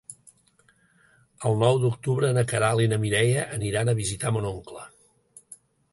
El 1.49 1.59
nou 1.65 1.77
d'octubre 1.83 2.31
na 2.37 2.45
Queralt 2.53 2.85
i 2.85 2.89
na 2.95 3.01
Mireia 3.05 3.47
aniran 3.59 3.93
a 3.93 3.99
visitar 4.03 4.33
mon 4.39 4.49
oncle. 4.57 4.87